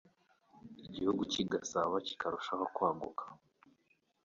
igihugu 0.87 1.21
cy'I 1.31 1.43
Gasabo 1.51 1.95
kikarushaho 2.07 2.65
kwaguka. 2.75 3.23